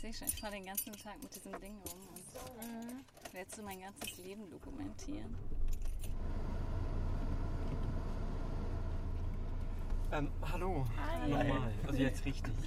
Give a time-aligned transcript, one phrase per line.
[0.00, 3.80] sehe schon, ich fahre den ganzen Tag mit diesem Ding rum und werde so mein
[3.80, 5.36] ganzes Leben dokumentieren.
[10.12, 10.86] Ähm, hallo.
[10.96, 11.28] Hi.
[11.28, 11.72] Nochmal.
[11.86, 12.52] Also jetzt richtig.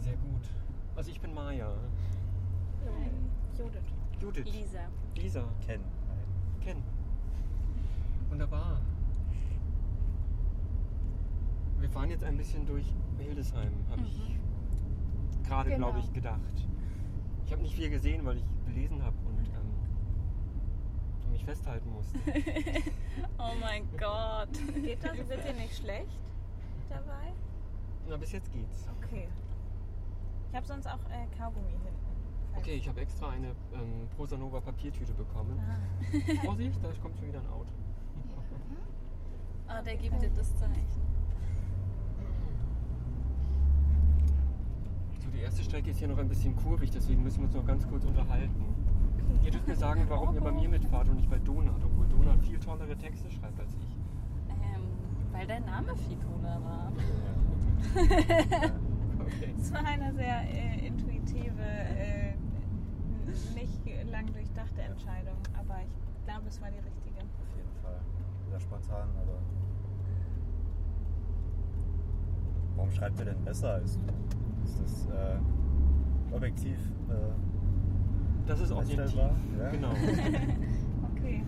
[0.00, 0.42] Sehr gut.
[0.96, 1.72] Also ich bin Maya.
[3.56, 3.80] Judith.
[4.20, 4.44] Judith.
[4.52, 4.90] Lisa.
[5.16, 5.48] Lisa.
[5.64, 5.80] Ken.
[8.28, 8.80] Wunderbar.
[11.80, 12.84] Wir fahren jetzt ein bisschen durch
[13.18, 14.20] Hildesheim, habe ich
[15.46, 15.86] gerade, Genau.
[15.92, 16.66] glaube ich, gedacht.
[17.46, 22.18] Ich habe nicht viel gesehen, weil ich gelesen habe und ähm, mich festhalten musste.
[23.38, 24.48] Oh mein Gott.
[24.74, 25.16] Geht das?
[25.16, 26.18] Wird dir nicht schlecht
[26.88, 27.32] dabei?
[28.08, 28.88] Na, bis jetzt geht's.
[29.02, 29.28] Okay.
[30.50, 31.88] Ich habe sonst auch äh, Kaugummi hinten.
[32.56, 35.58] Okay, ich habe extra eine ähm, Prosanova Papiertüte bekommen.
[35.60, 36.44] Ah.
[36.44, 37.70] Vorsicht, da kommt schon wieder ein Auto.
[39.70, 41.07] Ah, der gibt dir das Zeichen.
[45.38, 47.86] Die erste Strecke ist hier noch ein bisschen kurvig, deswegen müssen wir uns noch ganz
[47.86, 48.64] kurz unterhalten.
[49.44, 52.40] Ihr dürft mir sagen, warum ihr bei mir mitfahrt und nicht bei Donat, obwohl Donat
[52.40, 53.96] viel tollere Texte schreibt als ich.
[54.50, 54.82] Ähm,
[55.32, 56.92] weil dein Name viel cooler war.
[59.28, 59.52] Okay.
[59.60, 62.32] Es war eine sehr äh, intuitive, äh,
[63.54, 67.18] nicht lang durchdachte Entscheidung, aber ich glaube, es war die richtige.
[67.18, 68.00] Auf jeden Fall.
[68.48, 69.38] Sehr spontan, aber.
[72.76, 74.37] Warum schreibt ihr denn besser als du?
[74.68, 76.76] Ist das äh, objektiv?
[77.08, 77.14] Äh,
[78.46, 79.14] Das ist objektiv.
[79.58, 79.70] Ja.
[79.70, 79.90] Genau.
[81.16, 81.42] Okay.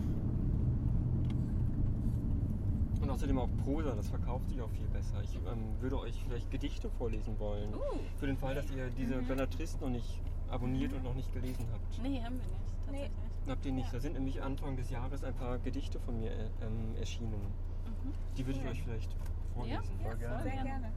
[3.01, 5.21] Und außerdem auch Prosa, das verkauft sich auch viel besser.
[5.23, 7.73] Ich ähm, würde euch vielleicht Gedichte vorlesen wollen.
[7.73, 7.79] Uh.
[8.17, 12.03] Für den Fall, dass ihr diese Bellatrist noch nicht abonniert und noch nicht gelesen habt.
[12.03, 12.75] Nee, haben wir nicht.
[12.85, 13.11] Tatsächlich.
[13.47, 13.93] Habt ihr nicht?
[13.93, 17.31] Da sind nämlich Anfang des Jahres ein paar Gedichte von mir äh, ähm, erschienen.
[17.31, 18.11] Mhm.
[18.37, 18.71] Die würde ich Cool.
[18.71, 19.15] euch vielleicht
[19.53, 19.81] vorlesen.
[20.03, 20.43] Ja, Voll gerne.
[20.43, 20.91] Sehr gerne.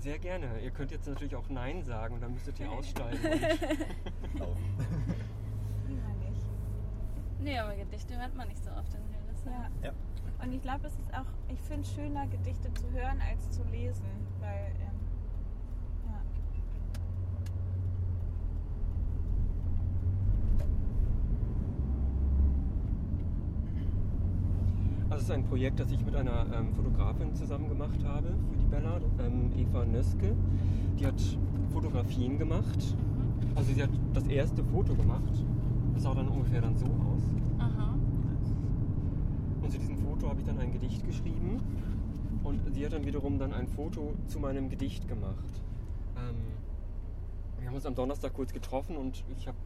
[0.00, 0.60] Sehr gerne.
[0.60, 3.18] Ihr könnt jetzt natürlich auch Nein sagen und dann müsstet ihr aussteigen.
[7.42, 9.72] Nee, aber Gedichte hört man nicht so oft in Hildesheim.
[9.82, 9.88] Ja.
[9.88, 9.94] ja.
[10.44, 13.62] Und ich glaube, es ist auch, ich finde es schöner, Gedichte zu hören als zu
[13.64, 14.04] lesen,
[14.40, 15.00] weil, ähm,
[16.06, 16.22] ja.
[25.08, 28.56] Also es ist ein Projekt, das ich mit einer ähm, Fotografin zusammen gemacht habe für
[28.56, 30.34] die Bella, ähm, Eva Nöske.
[30.98, 31.22] Die hat
[31.72, 32.96] Fotografien gemacht.
[33.54, 35.32] Also sie hat das erste Foto gemacht.
[35.94, 37.22] Das sah dann ungefähr dann so aus.
[37.60, 37.94] Aha.
[39.62, 41.60] Und zu diesem Foto habe ich dann ein Gedicht geschrieben.
[42.42, 45.62] Und sie hat dann wiederum dann ein Foto zu meinem Gedicht gemacht.
[46.16, 46.34] Ähm,
[47.60, 49.58] wir haben uns am Donnerstag kurz getroffen und ich habe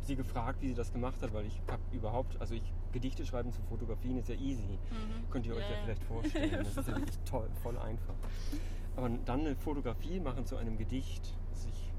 [0.00, 3.52] sie gefragt, wie sie das gemacht hat, weil ich habe überhaupt, also ich Gedichte schreiben
[3.52, 4.62] zu Fotografien ist ja easy.
[4.62, 5.30] Mhm.
[5.30, 5.82] Könnt ihr euch Ja, ja ja.
[5.84, 6.50] vielleicht vorstellen.
[6.58, 8.14] Das ist ja wirklich toll, voll einfach.
[8.96, 11.92] Aber dann eine Fotografie machen zu einem Gedicht, also ich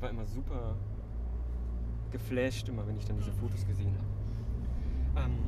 [0.00, 0.76] war immer super
[2.12, 3.94] geflasht, immer wenn ich dann diese Fotos gesehen
[5.14, 5.26] habe.
[5.26, 5.38] Ähm,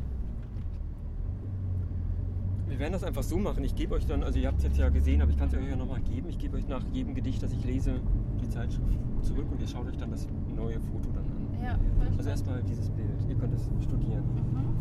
[2.67, 3.65] wir werden das einfach so machen.
[3.65, 5.55] Ich gebe euch dann, also ihr habt es jetzt ja gesehen, aber ich kann es
[5.55, 6.29] euch ja nochmal geben.
[6.29, 8.01] Ich gebe euch nach jedem Gedicht, das ich lese,
[8.43, 11.38] die Zeitschrift zurück und ihr schaut euch dann das neue Foto dann an.
[11.63, 11.77] Ja,
[12.17, 13.09] Also erstmal dieses Bild.
[13.29, 14.25] Ihr könnt es studieren.
[14.25, 14.75] Mhm.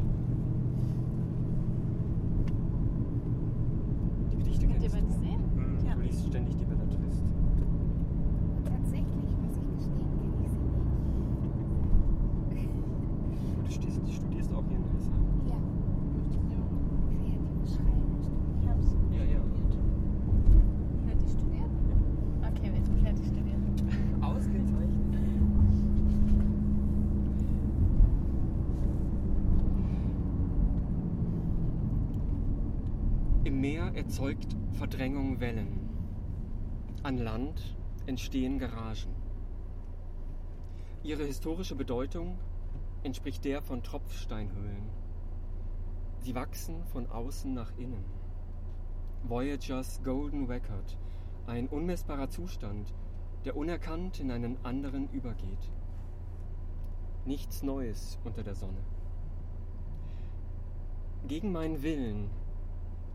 [4.31, 5.21] Die Gedichte Könnt ihr kennst du.
[5.23, 5.41] sehen?
[5.55, 5.85] Mhm.
[5.85, 5.95] Ja.
[5.95, 7.23] Du liest ständig die Bellatrist.
[8.65, 10.59] Tatsächlich, muss ich gestehen, kenne ich sie
[12.57, 12.69] nicht.
[13.57, 15.23] Und du stehst, du studierst auch hier in Hildesheim.
[15.47, 15.57] Ja.
[16.27, 18.05] Kreative Schreiben.
[18.61, 19.41] Ich habe es Ja, ja.
[21.07, 21.71] Fertig studiert?
[22.41, 23.61] Okay, wir sind fertig studiert.
[24.21, 24.87] Ausgezeichnet.
[33.57, 35.89] Meer erzeugt Verdrängung Wellen.
[37.01, 37.75] An Land
[38.05, 39.15] entstehen Garagen.
[41.01, 42.37] Ihre historische Bedeutung
[43.01, 44.83] entspricht der von Tropfsteinhöhlen.
[46.19, 48.05] Sie wachsen von außen nach innen.
[49.23, 50.95] Voyagers Golden Record,
[51.47, 52.93] ein unmessbarer Zustand,
[53.43, 55.71] der unerkannt in einen anderen übergeht.
[57.25, 58.83] Nichts Neues unter der Sonne.
[61.27, 62.29] Gegen meinen Willen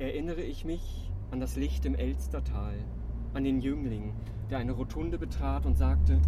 [0.03, 2.75] erinnere ich mich an das Licht im Elstertal,
[3.35, 4.13] an den Jüngling,
[4.51, 6.21] der eine Rotunde betrat und sagte,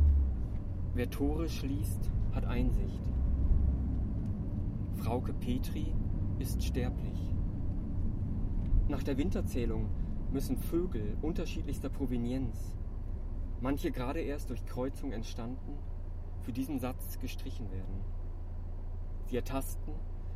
[0.94, 3.03] wer Tore schließt, hat Einsicht.
[4.94, 5.93] Frauke Petri
[6.38, 7.35] ist sterblich.
[8.87, 9.88] Nach der Winterzählung
[10.32, 12.76] müssen Vögel unterschiedlichster Provenienz,
[13.61, 15.79] manche gerade erst durch Kreuzung entstanden,
[16.43, 18.05] für diesen Satz gestrichen werden.
[19.26, 19.94] Sie ertasten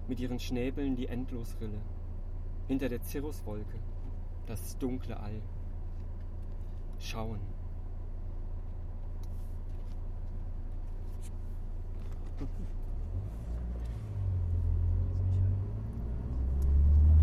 [0.09, 1.81] mit ihren Schnäbeln die Endlosrille.
[2.69, 3.79] Hinter der Cirruswolke
[4.47, 5.41] das dunkle All.
[6.99, 7.39] Schauen.
[12.39, 12.47] Du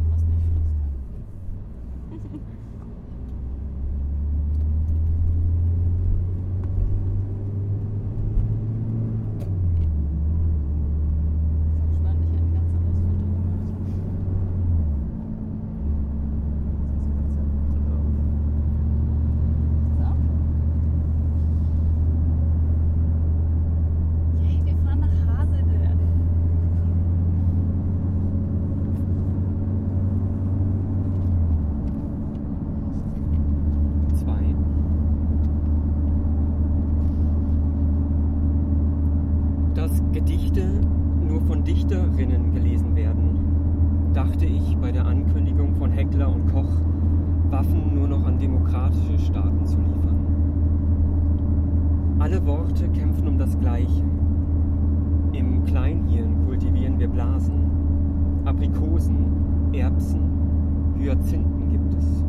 [0.09, 0.41] musst nicht
[2.41, 2.65] flüstern.
[11.79, 13.45] So spannend, ich hätte ein ganz anderes Foto gemacht.
[19.97, 20.03] So.
[24.43, 25.97] Yay, wir fahren nach Hasede.
[34.15, 34.55] Zwei.
[39.75, 40.65] Dass Gedichte
[41.27, 43.39] nur von Dichterinnen gelesen werden,
[44.25, 46.81] dachte ich bei der Ankündigung von Heckler und Koch,
[47.51, 50.15] Waffen nur noch an demokratische Staaten zu liefern.
[52.17, 54.03] Alle Worte kämpfen um das Gleiche.
[55.31, 57.69] Im Kleinhirn kultivieren wir Blasen.
[58.45, 59.27] Aprikosen,
[59.73, 60.21] Erbsen,
[60.97, 62.23] Hyazinthen gibt es.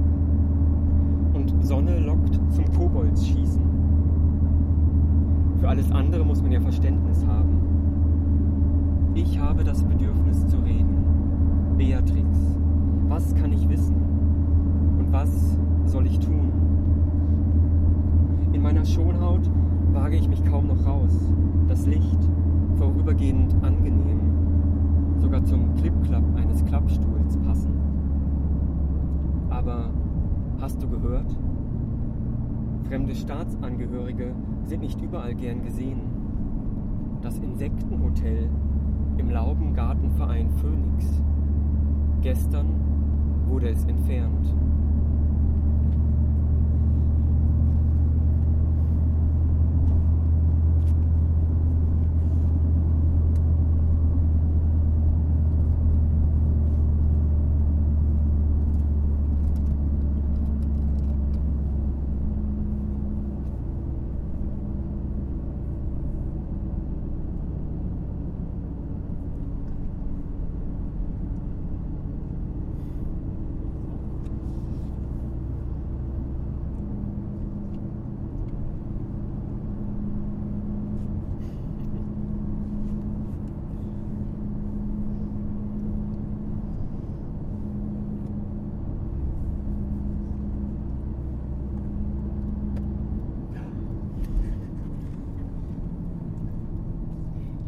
[1.32, 3.62] Und Sonne lockt zum Koboldsschießen.
[5.60, 7.56] Für alles andere muss man ja Verständnis haben.
[9.14, 11.06] Ich habe das Bedürfnis zu reden.
[11.76, 12.56] Beatrix,
[13.08, 13.96] was kann ich wissen?
[14.99, 16.50] Und was soll ich tun?
[18.52, 19.50] In meiner Schonhaut
[19.93, 21.14] wage ich mich kaum noch raus.
[21.69, 22.19] Das Licht,
[22.78, 24.20] vorübergehend angenehm,
[25.19, 27.76] sogar zum Klipp-Klapp eines Klappstuhls passend.
[29.50, 29.90] Aber
[30.61, 31.37] hast du gehört?
[32.88, 34.32] Fremde Staatsangehörige
[34.64, 36.00] sind nicht überall gern gesehen.
[37.20, 38.49] Das Insektenhotel
[39.19, 41.23] im Laubengartenverein Phoenix.
[42.22, 42.66] Gestern
[43.48, 44.52] wurde es entfernt.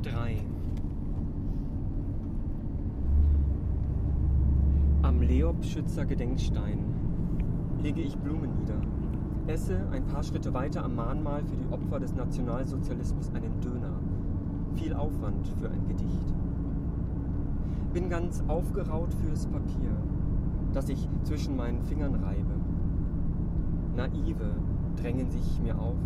[0.02, 0.36] Drei.
[5.58, 6.78] Am Leobschützer Gedenkstein
[7.82, 8.80] lege ich Blumen nieder,
[9.48, 13.98] esse ein paar Schritte weiter am Mahnmal für die Opfer des Nationalsozialismus einen Döner.
[14.76, 16.32] Viel Aufwand für ein Gedicht.
[17.92, 19.90] Bin ganz aufgeraut fürs Papier,
[20.74, 22.54] das ich zwischen meinen Fingern reibe.
[23.96, 24.54] Naive
[24.94, 25.98] drängen sich mir auf,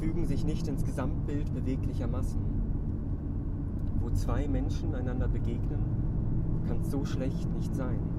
[0.00, 2.42] fügen sich nicht ins Gesamtbild beweglicher Massen.
[4.00, 5.84] Wo zwei Menschen einander begegnen,
[6.66, 8.13] kann so schlecht nicht sein.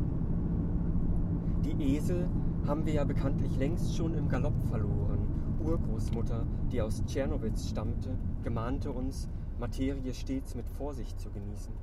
[1.65, 2.29] Die Esel
[2.67, 5.57] haben wir ja bekanntlich längst schon im Galopp verloren.
[5.59, 9.27] Urgroßmutter, die aus Tschernowitz stammte, gemahnte uns,
[9.59, 11.73] Materie stets mit Vorsicht zu genießen.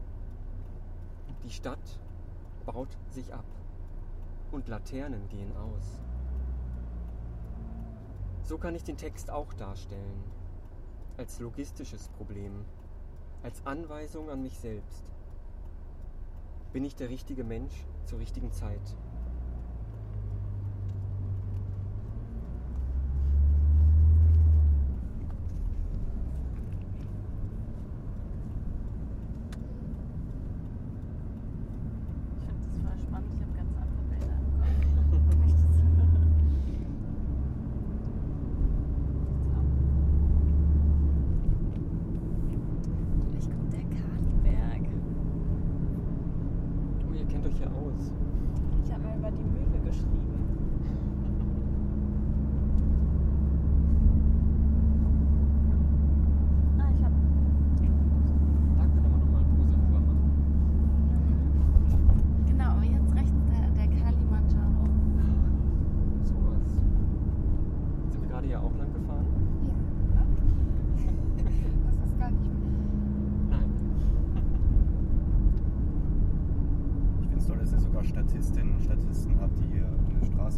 [1.44, 1.98] Die Stadt
[2.64, 3.44] baut sich ab
[4.52, 5.98] und Laternen gehen aus.
[8.44, 10.22] So kann ich den Text auch darstellen,
[11.16, 12.52] als logistisches Problem,
[13.42, 15.10] als Anweisung an mich selbst.
[16.72, 18.96] Bin ich der richtige Mensch zur richtigen Zeit?
[32.34, 33.32] Ich finde das voll spannend.
[33.34, 35.22] Ich habe ganz andere Bilder im Kopf.
[35.38, 35.82] Wenn ich das so.
[43.30, 44.86] Gleich kommt der Kaliberg.
[47.08, 48.12] Oh, ihr kennt euch ja aus.
[48.84, 49.02] Ich habe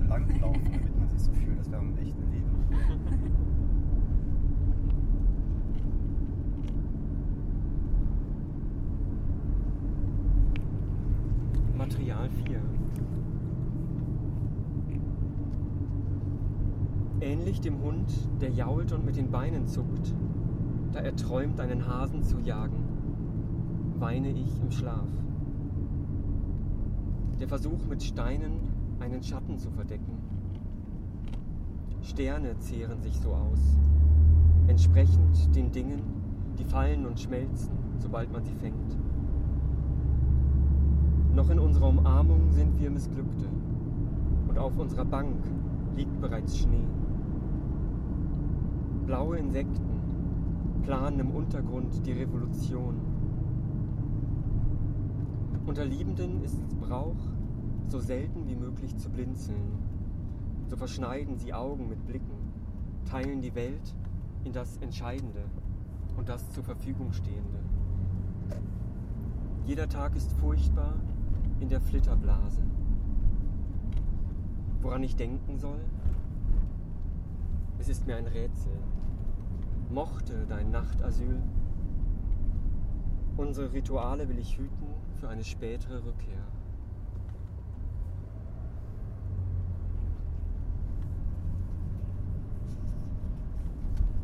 [0.09, 2.51] langlaufen, damit man sich so fühlt, als wäre man im echten Leben.
[11.77, 12.61] Material 4.
[17.21, 20.15] Ähnlich dem Hund, der jault und mit den Beinen zuckt,
[20.93, 22.85] da er träumt, einen Hasen zu jagen,
[23.99, 25.09] weine ich im Schlaf.
[27.41, 28.61] Der Versuch mit Steinen
[29.01, 30.19] einen Schatten zu verdecken.
[32.03, 33.79] Sterne zehren sich so aus,
[34.67, 36.03] entsprechend den Dingen,
[36.59, 38.99] die fallen und schmelzen, sobald man sie fängt.
[41.35, 43.49] Noch in unserer Umarmung sind wir Missglückte
[44.49, 45.37] und auf unserer Bank
[45.97, 46.87] liegt bereits Schnee.
[49.07, 52.95] Blaue Insekten planen im Untergrund die Revolution.
[55.67, 57.17] Unter Liebenden ist es Brauch,
[57.87, 59.79] so selten wie möglich zu blinzeln.
[60.69, 62.53] So verschneiden sie Augen mit Blicken,
[63.05, 63.95] teilen die Welt
[64.45, 65.45] in das Entscheidende
[66.17, 67.59] und das zur Verfügung Stehende.
[69.67, 70.95] Jeder Tag ist furchtbar
[71.61, 72.63] in der Flitterblase.
[74.81, 75.81] Woran ich denken soll?
[77.79, 78.73] Es ist mir ein Rätsel.
[79.95, 81.41] Mochte dein Nachtasyl?
[83.37, 84.89] Unsere Rituale will ich hüten
[85.21, 86.43] für eine spätere Rückkehr.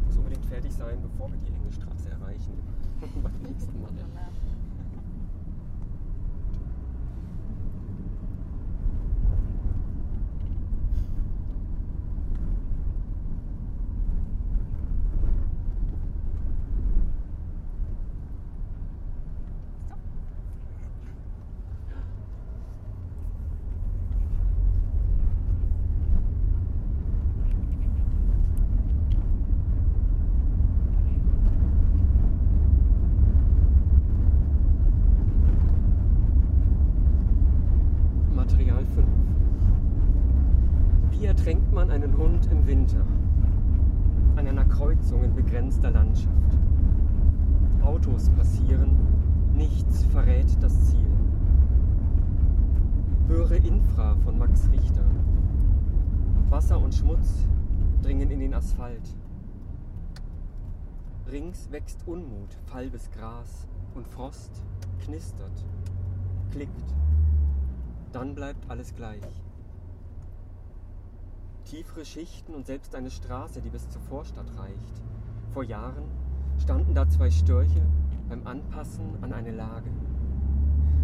[0.06, 2.54] Muss unbedingt fertig sein, bevor wir die enge Straße erreichen.
[3.22, 3.90] Beim nächsten Mal.
[38.40, 39.06] Material 5.
[41.10, 41.72] Wie ertränkt
[42.40, 43.04] Hund im Winter?
[44.36, 46.30] An einer Kreuzung in begrenzter Landschaft.
[47.82, 48.96] Autos passieren,
[49.54, 51.06] nichts verrät das Ziel.
[53.28, 55.04] Höre Infra von Max Richter.
[56.48, 57.46] Wasser und Schmutz
[58.02, 59.16] dringen in den Asphalt.
[61.30, 64.64] Rings wächst Unmut, falbes Gras und Frost
[65.04, 65.64] knistert,
[66.50, 66.94] klickt
[68.12, 69.20] dann bleibt alles gleich.
[71.70, 75.02] Tiefere Schichten und selbst eine Straße, die bis zur Vorstadt reicht.
[75.52, 76.02] Vor Jahren
[76.58, 77.80] standen da zwei Störche
[78.28, 79.88] beim Anpassen an eine Lage.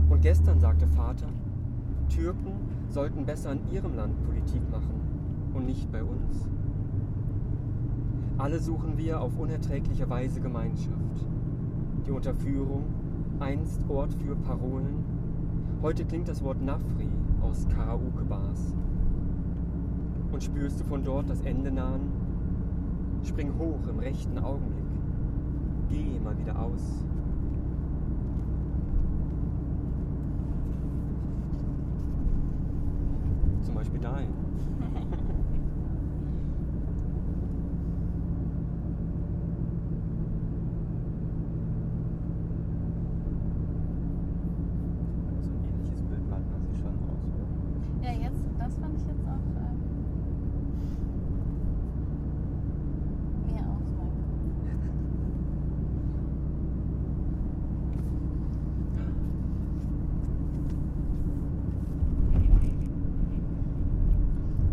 [0.09, 1.29] Und gestern sagte Vater,
[2.09, 2.57] Türken
[2.89, 6.49] sollten besser in ihrem Land Politik machen und nicht bei uns.
[8.37, 11.27] Alle suchen wir auf unerträgliche Weise Gemeinschaft.
[12.09, 12.87] Die Unterführung,
[13.39, 15.05] einst Ort für Parolen,
[15.81, 17.07] Heute klingt das Wort Nafri
[17.41, 18.75] aus Karaoke-Bars.
[20.37, 22.13] Und spürst du von dort das Ende nahen?
[23.25, 24.85] Spring hoch im rechten Augenblick.
[25.89, 26.83] Geh mal wieder aus.
[33.63, 34.29] Zum Beispiel dahin.
[45.29, 47.47] Aber so ein ähnliches Bild malt man sich schon aus, oder?
[48.07, 49.77] Ja, jetzt, das fand ich jetzt auch ähm,
[53.47, 54.27] mehr ausmalen.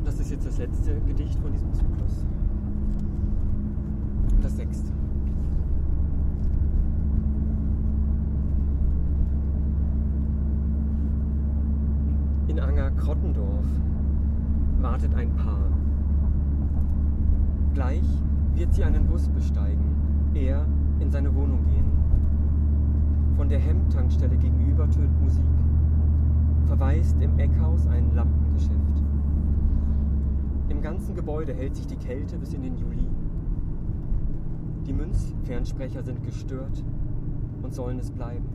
[0.06, 2.26] Das ist jetzt das letzte Gedicht von diesem Zyklus.
[4.42, 4.92] Das sechste.
[12.48, 13.66] In Anger-Krottendorf
[14.82, 15.72] wartet ein Paar.
[17.74, 18.04] Gleich
[18.54, 19.96] wird sie einen Bus besteigen,
[20.34, 20.66] er
[21.00, 21.92] in seine Wohnung gehen.
[23.38, 25.46] Von der Hemd-Tankstelle gegenüber tönt Musik.
[26.66, 29.04] Verwaist im Eckhaus ein Lampengeschäft.
[30.68, 33.08] Im ganzen Gebäude hält sich die Kälte bis in den Juli.
[34.86, 36.84] Die Münzfernsprecher sind gestört
[37.62, 38.46] und sollen es bleiben.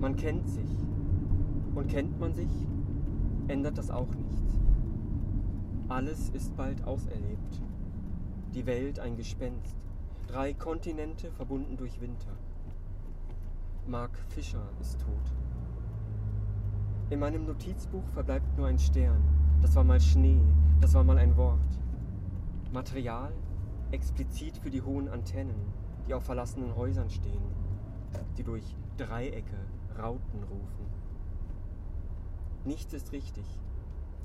[0.00, 0.83] Man kennt sich.
[1.74, 2.50] Und kennt man sich,
[3.48, 4.42] ändert das auch nichts.
[5.88, 7.62] Alles ist bald auserlebt.
[8.54, 9.76] Die Welt ein Gespenst.
[10.26, 12.36] Drei Kontinente verbunden durch Winter.
[13.86, 15.32] Mark Fischer ist tot.
[17.10, 19.22] In meinem Notizbuch verbleibt nur ein Stern,
[19.60, 20.40] Das war mal Schnee,
[20.80, 21.58] das war mal ein Wort.
[22.72, 23.32] Material
[23.90, 25.54] explizit für die hohen Antennen,
[26.06, 27.42] die auf verlassenen Häusern stehen,
[28.36, 28.64] die durch
[28.96, 29.56] Dreiecke
[29.98, 30.93] Rauten rufen.
[32.64, 33.44] Nichts ist richtig,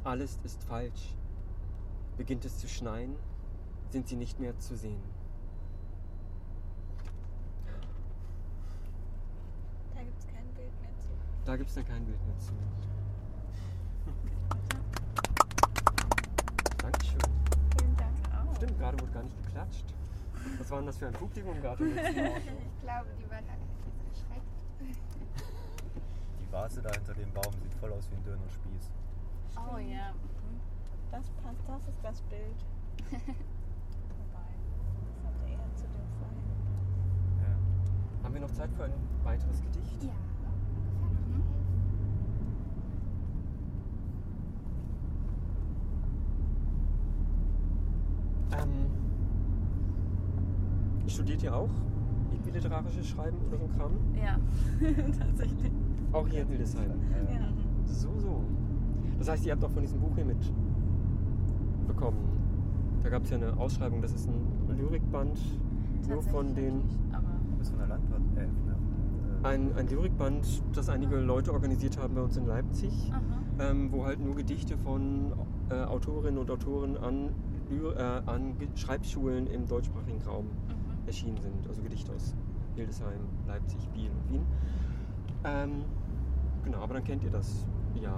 [0.06, 1.14] alles ist falsch.
[2.16, 3.18] Beginnt es zu schneien,
[3.90, 5.02] sind sie nicht mehr zu sehen.
[9.94, 11.10] Da gibt es kein Bild mehr zu.
[11.46, 12.54] Da gibt es dann kein Bild mehr zu.
[16.78, 17.20] Dankeschön.
[17.78, 18.56] Vielen Dank auch.
[18.56, 19.86] Stimmt, gerade wurde gar nicht geklatscht.
[20.58, 21.84] Was war denn das für ein Publikum gerade?
[21.92, 23.79] Ich glaube, die waren alle.
[26.60, 28.92] Die Vase da hinter dem Baum sieht voll aus wie ein Dönerspieß.
[29.56, 30.12] Oh ja.
[30.12, 30.60] Mhm.
[31.10, 32.66] Das passt, das ist das Bild.
[33.12, 33.22] Wobei,
[35.08, 36.44] das hatte eher zu dem vorhin.
[37.40, 37.56] Ja.
[38.26, 40.04] Haben wir noch Zeit für ein weiteres Gedicht?
[40.04, 40.10] Ja,
[48.52, 48.64] elf.
[48.64, 48.90] Ähm,
[51.08, 51.70] studiert ihr auch
[52.50, 53.92] irgendwie literarisches Schreiben oder so ein Kram?
[54.16, 54.38] Ja,
[55.20, 55.72] tatsächlich.
[56.12, 56.92] Auch hier in Hildesheim.
[57.30, 57.34] Ja.
[57.36, 57.42] Ja.
[57.86, 58.44] So, so.
[59.18, 62.18] Das heißt, ihr habt auch von diesem Buch hier mitbekommen.
[63.04, 65.40] Da gab es ja eine Ausschreibung, das ist ein Lyrikband,
[66.08, 66.82] nur von den.
[67.58, 68.22] Bist von der Landwirt.
[68.36, 72.46] Äh, von der, äh, Ein, ein Lyrikband, das einige Leute organisiert haben bei uns in
[72.48, 73.12] Leipzig,
[73.60, 75.34] ähm, wo halt nur Gedichte von
[75.70, 77.30] äh, Autorinnen und Autoren an,
[77.70, 81.08] äh, an Schreibschulen im deutschsprachigen Raum Mhm.
[81.08, 81.68] erschienen sind.
[81.68, 82.34] Also Gedichte aus
[82.80, 84.46] Hildesheim, Leipzig, Biel und Wien.
[85.44, 85.84] Ähm,
[86.64, 87.68] genau, aber dann kennt ihr das
[88.02, 88.14] ja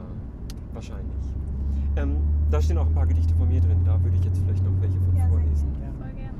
[0.74, 1.34] wahrscheinlich.
[1.96, 2.18] Ähm,
[2.52, 3.80] da stehen auch ein paar Gedichte von mir drin.
[3.86, 5.68] Da würde ich jetzt vielleicht noch welche von Ja, sehr vorlesen.
[6.00, 6.38] Voll gerne.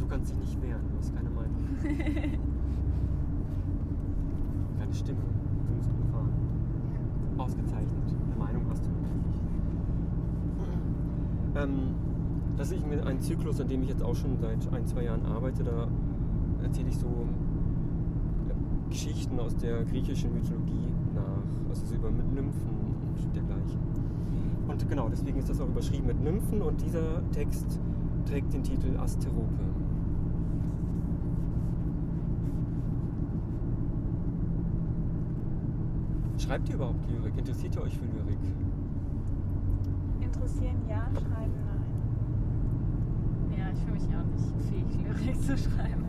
[0.00, 1.54] Du kannst dich nicht wehren, du hast keine Meinung.
[4.78, 5.20] keine Stimme.
[5.68, 6.32] Du musst nur fahren.
[7.38, 8.14] Ausgezeichnet.
[8.26, 9.40] Eine Meinung hast du natürlich.
[11.56, 11.94] Ähm,
[12.56, 15.64] das ist ein Zyklus, an dem ich jetzt auch schon seit ein, zwei Jahren arbeite.
[15.64, 15.88] Da
[16.62, 21.68] erzähle ich so äh, Geschichten aus der griechischen Mythologie nach.
[21.68, 23.80] Also so über Nymphen und dergleichen.
[24.68, 27.80] Und genau, deswegen ist das auch überschrieben mit Nymphen und dieser Text
[28.26, 29.48] trägt den Titel Asterope.
[36.38, 37.36] Schreibt ihr überhaupt Lyrik?
[37.38, 38.38] Interessiert ihr euch für Lyrik?
[40.20, 41.63] Interessieren ja, schreiben
[43.74, 46.04] ich fühle mich ja auch nicht fähig, Lyrik zu schreiben.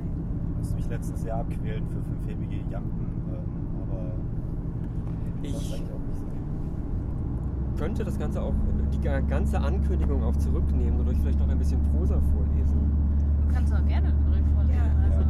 [0.51, 4.12] Ich musste mich letztens sehr abquälen für fünfhebige Jampen, ähm, aber
[5.41, 5.84] Ich-.
[7.78, 8.54] Könnte das Ganze auch,
[8.93, 12.80] die ga- ganze Ankündigung auch zurücknehmen und euch vielleicht noch ein bisschen Prosa vorlesen?
[13.47, 14.80] Du kannst auch gerne Lyrik vorlesen.
[14.80, 15.04] Ja.
[15.04, 15.25] Also,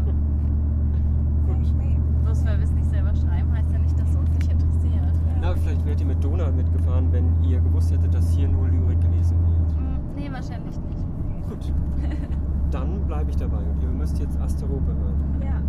[1.48, 2.24] Gut.
[2.24, 5.04] Bloß weil wir es nicht selber schreiben, heißt ja nicht, dass es uns nicht interessiert.
[5.42, 9.02] Na, vielleicht wärt ihr mit Donald mitgefahren, wenn ihr gewusst hättet, dass hier nur Lyrik
[9.02, 9.72] gelesen wird.
[9.78, 11.04] Hm, Nee, wahrscheinlich nicht.
[11.50, 11.74] Gut.
[12.72, 15.42] Dann bleibe ich dabei und ihr müsst jetzt Asterope hören.
[15.42, 15.62] Ja.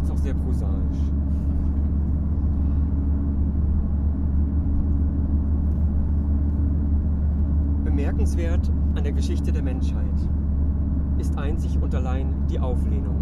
[0.00, 0.98] Das ist auch sehr prosaisch.
[7.84, 10.04] Bemerkenswert an der Geschichte der Menschheit
[11.18, 13.16] ist einzig und allein die Auflehnung.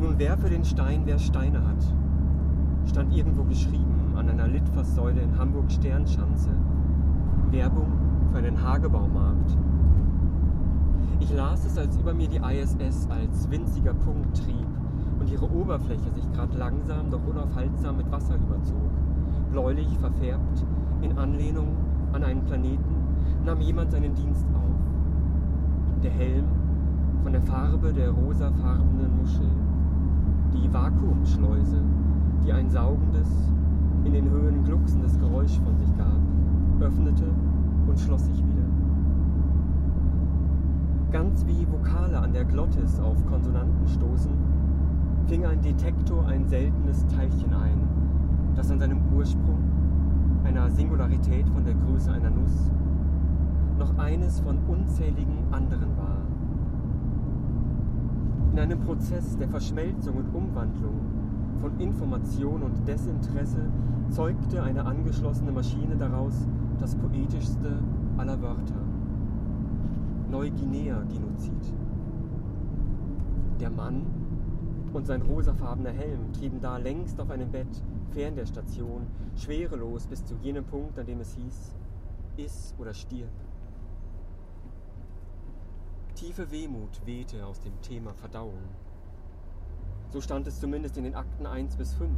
[0.00, 1.84] Nun werfe den Stein, wer Steine hat,
[2.86, 6.50] stand irgendwo geschrieben an einer Litfaßsäule in Hamburg-Sternschanze.
[7.50, 7.92] Werbung
[8.30, 9.37] für einen Hagebaumarkt.
[11.20, 14.66] Ich las es, als über mir die ISS als winziger Punkt trieb
[15.20, 18.90] und ihre Oberfläche sich gerade langsam, doch unaufhaltsam mit Wasser überzog.
[19.50, 20.64] Bläulich verfärbt,
[21.02, 21.76] in Anlehnung
[22.12, 22.96] an einen Planeten,
[23.44, 26.02] nahm jemand seinen Dienst auf.
[26.02, 26.44] Der Helm
[27.22, 29.50] von der Farbe der rosafarbenen Muschel.
[30.54, 31.82] Die Vakuumschleuse,
[32.44, 33.28] die ein saugendes,
[34.04, 36.20] in den Höhen glucksendes Geräusch von sich gab,
[36.80, 37.24] öffnete
[37.86, 38.57] und schloss sich wieder.
[41.10, 44.30] Ganz wie Vokale an der Glottis auf Konsonanten stoßen,
[45.26, 47.80] fing ein Detektor ein seltenes Teilchen ein,
[48.54, 49.58] das an seinem Ursprung,
[50.44, 52.70] einer Singularität von der Größe einer Nuss,
[53.78, 56.18] noch eines von unzähligen anderen war.
[58.52, 61.00] In einem Prozess der Verschmelzung und Umwandlung
[61.62, 63.70] von Information und Desinteresse
[64.10, 66.46] zeugte eine angeschlossene Maschine daraus
[66.78, 67.78] das poetischste
[68.18, 68.97] aller Wörter.
[70.30, 71.74] Neuguinea-Genozid.
[73.60, 74.06] Der Mann
[74.92, 80.24] und sein rosafarbener Helm trieben da längst auf einem Bett, fern der Station, schwerelos bis
[80.24, 81.74] zu jenem Punkt, an dem es hieß,
[82.36, 83.30] iss oder stirb.
[86.14, 88.68] Tiefe Wehmut wehte aus dem Thema Verdauung.
[90.10, 92.10] So stand es zumindest in den Akten 1 bis 5.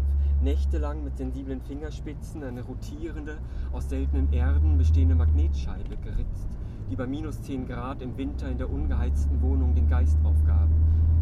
[0.42, 3.38] Nächtelang mit sensiblen Fingerspitzen eine rotierende,
[3.73, 6.49] aus seltenen Erden bestehende Magnetscheibe geritzt,
[6.90, 10.68] die bei minus 10 Grad im Winter in der ungeheizten Wohnung den Geist aufgab.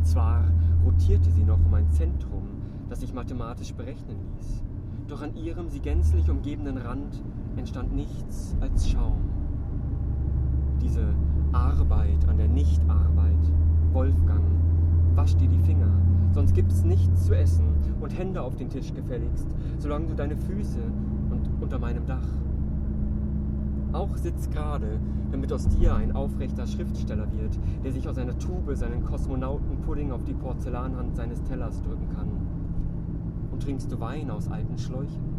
[0.02, 0.44] Zwar
[0.82, 2.48] rotierte sie noch um ein Zentrum,
[2.88, 4.62] das sich mathematisch berechnen ließ,
[5.08, 7.22] doch an ihrem sie gänzlich umgebenden Rand
[7.56, 9.18] entstand nichts als Schaum.
[10.80, 11.14] Diese
[11.52, 13.34] Arbeit an der Nichtarbeit.
[13.92, 14.44] Wolfgang,
[15.14, 15.90] wasch dir die Finger,
[16.32, 17.66] sonst gibt's nichts zu essen
[18.00, 20.80] und Hände auf den Tisch gefälligst, solange du deine Füße
[21.30, 22.28] und unter meinem Dach.
[23.98, 25.00] Auch sitz gerade,
[25.32, 30.22] damit aus dir ein aufrechter Schriftsteller wird, der sich aus einer Tube seinen Kosmonautenpudding auf
[30.22, 32.28] die Porzellanhand seines Tellers drücken kann.
[33.50, 35.34] Und trinkst du Wein aus alten Schläuchen?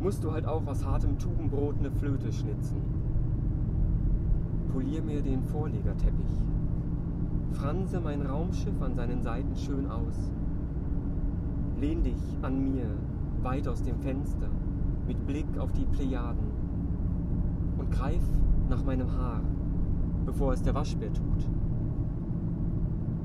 [0.00, 2.80] Musst du halt auch aus hartem Tubenbrot eine Flöte schnitzen.
[4.72, 6.40] Polier mir den Vorlegerteppich.
[7.50, 10.32] Franse mein Raumschiff an seinen Seiten schön aus.
[11.78, 12.86] Lehn dich an mir,
[13.42, 14.48] weit aus dem Fenster,
[15.06, 16.51] mit Blick auf die Plejaden.
[17.92, 18.22] Greif
[18.68, 19.40] nach meinem Haar,
[20.24, 21.46] bevor es der Waschbär tut.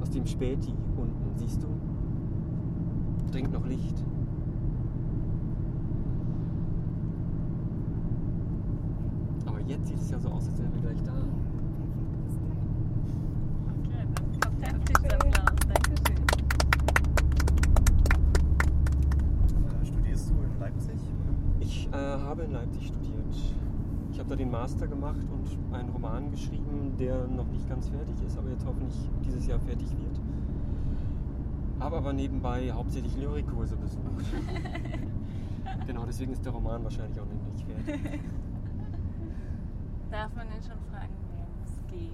[0.01, 1.67] Aus dem Späti unten, siehst du?
[3.31, 4.03] Dringt noch Licht.
[9.45, 11.13] Aber jetzt sieht es ja so aus, als wären wir gleich da.
[13.69, 15.55] Okay, dann kommt der Applaus.
[15.67, 16.17] Dankeschön.
[19.81, 20.99] Äh, studierst du in Leipzig?
[21.59, 23.07] Ich äh, habe in Leipzig studiert.
[24.11, 28.15] Ich habe da den Master gemacht und einen Roman geschrieben, der noch nicht ganz fertig
[28.25, 30.19] ist, aber jetzt hoffentlich dieses Jahr fertig wird.
[31.79, 34.03] Habe aber nebenbei hauptsächlich Lyrikkurse besucht.
[35.87, 38.19] genau, deswegen ist der Roman wahrscheinlich auch noch nicht fertig.
[40.11, 42.11] Darf man denn schon fragen, worum es geht?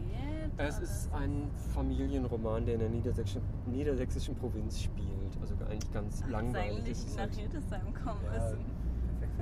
[0.57, 5.09] Es ist ein Familienroman, der in der niedersächsischen, niedersächsischen Provinz spielt.
[5.41, 6.77] Also eigentlich ganz Ach, langweilig.
[6.77, 8.65] Eigentlich nach Hildesheim kommen Ja, müssen.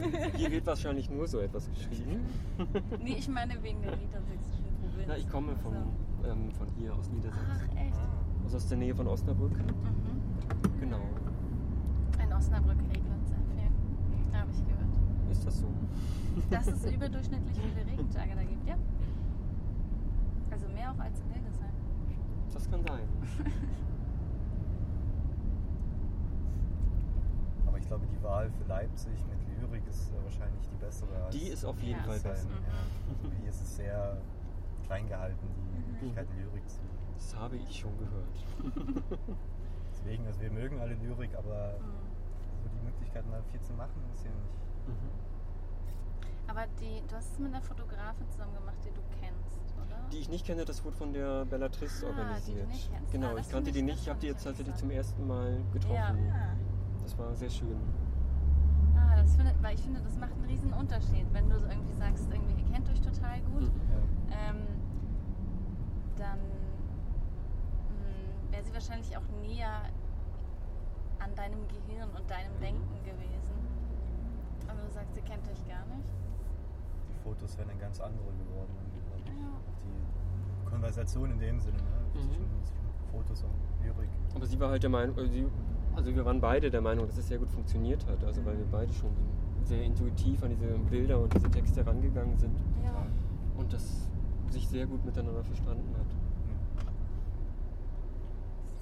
[0.36, 2.22] Hier wird wahrscheinlich nur so etwas geschrieben.
[3.04, 5.06] Nee, ich meine wegen der niedersächsischen Provinz.
[5.08, 6.32] Na, ich komme von, Also.
[6.32, 7.48] ähm, von hier aus Niedersachsen.
[7.52, 7.98] Ach, echt?
[8.44, 9.58] Also aus der Nähe von Osnabrück.
[9.58, 10.80] Mhm.
[10.80, 11.00] Genau.
[12.24, 14.38] In Osnabrück regnet sehr viel.
[14.38, 15.32] Habe ich gehört.
[15.32, 15.68] Ist das so?
[16.50, 18.76] Dass es überdurchschnittlich viele Regentage da gibt, ja.
[20.52, 21.72] Also mehr auch als in Hildesheim.
[22.54, 23.08] Das kann sein.
[27.66, 31.10] Aber ich glaube, die Wahl für Leipzig mit Lyrik ist wahrscheinlich die bessere.
[31.26, 32.48] Als Die ist auf jeden Ja, Fall besser.
[32.48, 32.64] Mhm.
[32.64, 34.18] Ja, hier ist es sehr
[34.86, 36.80] klein gehalten, die Möglichkeit, Lyrik zu.
[37.16, 38.46] Das habe ich schon gehört.
[39.92, 42.64] Deswegen, also wir mögen alle Lyrik, aber Mhm.
[42.64, 44.98] so die Möglichkeit, mal viel zu machen, ist ja nicht.
[46.48, 49.98] Aber die, du hast es mit einer Fotografin zusammen gemacht, die du kennst, oder?
[50.12, 52.68] Die ich nicht kenne, das wurde von der Bellatrix Ah, die du organisiert.
[52.70, 53.12] nicht kennst.
[53.12, 54.00] Genau, Ah, ich kannte die ich- nicht.
[54.02, 55.96] Ich habe die jetzt ich tatsächlich zum ersten Mal getroffen.
[56.28, 56.56] Ja.
[57.04, 57.76] Das war sehr schön.
[58.96, 61.94] Ah, das finde, weil ich finde, das macht einen riesen Unterschied, wenn du so irgendwie
[61.94, 63.82] sagst, irgendwie, ihr kennt euch total gut, Mhm.
[64.30, 64.50] Ja.
[64.50, 64.58] ähm,
[66.18, 66.40] dann
[67.90, 69.82] mh, wäre sie wahrscheinlich auch näher
[71.20, 72.62] an deinem Gehirn und deinem Mhm.
[72.62, 73.56] Denken gewesen.
[74.68, 76.06] Aber du sagst, ihr kennt euch gar nicht.
[77.10, 78.72] Die Fotos wären dann ganz andere geworden.
[79.26, 79.34] Ja.
[80.64, 81.84] Die Konversation in dem Sinne, ne?
[82.14, 82.20] Mhm.
[82.22, 83.52] zwischen, zwischen Fotos und
[83.86, 84.10] Lyrik.
[84.36, 85.46] Aber sie war halt der Meinung, also, sie,
[85.96, 88.24] also wir waren beide der Meinung, dass es sehr gut funktioniert hat.
[88.24, 89.12] Also weil wir beide schon
[89.64, 93.06] sehr intuitiv an diese Bilder und diese Texte rangegangen sind Ja.
[93.58, 94.08] und das
[94.50, 96.08] sich sehr gut miteinander verstanden hat.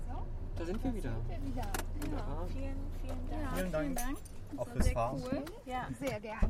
[0.07, 0.25] So,
[0.57, 1.11] Da sind wir wieder.
[1.11, 1.67] sind wir wieder.
[2.01, 2.47] Wunderbar.
[2.47, 3.41] Vielen, vielen Dank.
[3.43, 3.95] Ja, Vielen Dank.
[3.95, 4.17] Dank.
[4.57, 5.21] Auch fürs sehr Fahren.
[5.31, 5.43] Cool.
[5.65, 5.87] Ja.
[5.99, 6.49] Sehr gerne.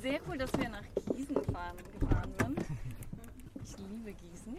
[0.00, 0.82] Sehr cool, dass wir nach
[1.14, 2.58] Gießen fahren, gefahren sind.
[3.62, 4.56] Ich liebe Gießen.